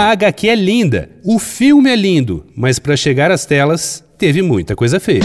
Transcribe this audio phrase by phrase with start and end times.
[0.00, 4.74] A HQ é linda, o filme é lindo, mas para chegar às telas teve muita
[4.74, 5.20] coisa feia.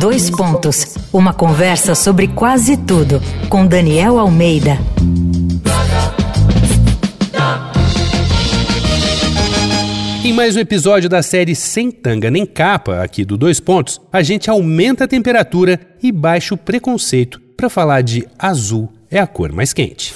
[0.00, 0.96] Dois pontos.
[1.12, 4.78] Uma conversa sobre quase tudo com Daniel Almeida.
[10.24, 14.22] Em mais um episódio da série Sem Tanga Nem Capa, aqui do Dois Pontos, a
[14.22, 19.52] gente aumenta a temperatura e baixa o preconceito para falar de azul é a cor
[19.52, 20.14] mais quente.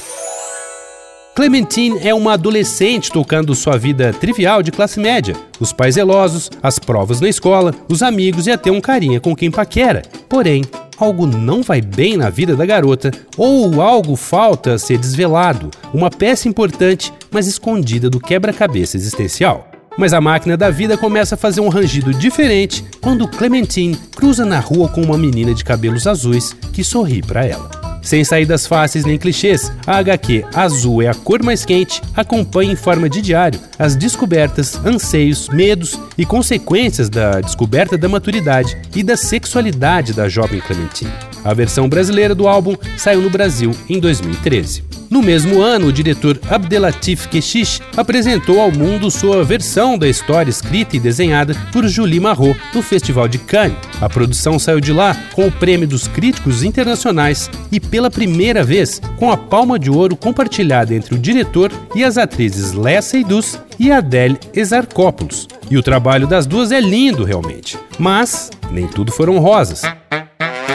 [1.35, 5.35] Clementine é uma adolescente tocando sua vida trivial de classe média.
[5.61, 9.51] Os pais zelosos, as provas na escola, os amigos e até um carinha com quem
[9.51, 10.03] paquera.
[10.29, 10.65] Porém,
[10.99, 16.11] algo não vai bem na vida da garota ou algo falta a ser desvelado, uma
[16.11, 19.69] peça importante, mas escondida do quebra-cabeça existencial.
[19.97, 24.59] Mas a máquina da vida começa a fazer um rangido diferente quando Clementine cruza na
[24.59, 27.80] rua com uma menina de cabelos azuis que sorri para ela.
[28.03, 32.77] Sem saídas fáceis nem clichês, a HQ Azul é a cor mais quente acompanha em
[32.77, 39.17] forma de diário as descobertas, anseios, medos e consequências da descoberta da maturidade e da
[39.17, 41.30] sexualidade da jovem Clementine.
[41.45, 44.91] A versão brasileira do álbum saiu no Brasil em 2013.
[45.11, 50.97] No mesmo ano, o diretor Abdelatif Keshish apresentou ao mundo sua versão da história escrita
[50.97, 53.77] e desenhada por Julie Marot no Festival de Cannes.
[54.01, 59.03] A produção saiu de lá com o prêmio dos críticos internacionais e, pela primeira vez,
[59.17, 63.91] com a palma de ouro compartilhada entre o diretor e as atrizes Léa Seydoux e
[63.91, 65.49] Adele Exarchopoulos.
[65.69, 67.77] E o trabalho das duas é lindo, realmente.
[67.99, 69.83] Mas nem tudo foram rosas.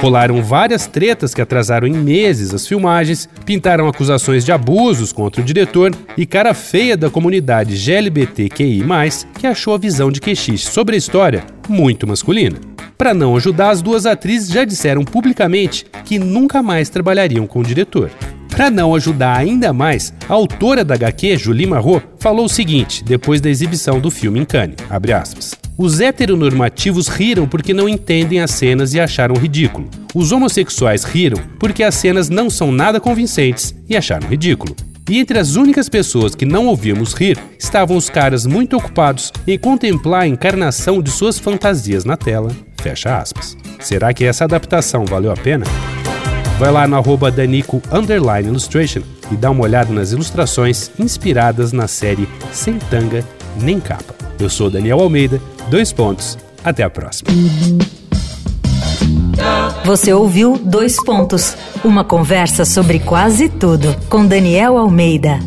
[0.06, 5.44] Rolaram várias tretas que atrasaram em meses as filmagens, pintaram acusações de abusos contra o
[5.44, 8.84] diretor e cara feia da comunidade GLBTQI+,
[9.40, 12.56] que achou a visão de Keshish sobre a história muito masculina.
[12.96, 17.66] Para não ajudar, as duas atrizes já disseram publicamente que nunca mais trabalhariam com o
[17.66, 18.12] diretor.
[18.48, 23.42] Para não ajudar ainda mais, a autora da HQ, Julie Marot, falou o seguinte depois
[23.42, 24.76] da exibição do filme em Cannes,
[25.78, 29.90] Os heteronormativos riram porque não entendem as cenas e acharam ridículo.
[30.14, 34.74] Os homossexuais riram porque as cenas não são nada convincentes e acharam ridículo.
[35.10, 39.60] E entre as únicas pessoas que não ouvíamos rir estavam os caras muito ocupados em
[39.60, 42.52] contemplar a encarnação de suas fantasias na tela.
[42.82, 43.58] Fecha aspas.
[43.80, 45.66] Será que essa adaptação valeu a pena?
[46.58, 47.82] Vai lá no arroba Danico
[48.44, 53.24] Illustration e dá uma olhada nas ilustrações inspiradas na série Sem Tanga
[53.62, 54.25] Nem Capa.
[54.40, 57.30] Eu sou Daniel Almeida, dois pontos, até a próxima.
[59.86, 65.40] Você ouviu Dois Pontos, uma conversa sobre quase tudo com Daniel Almeida.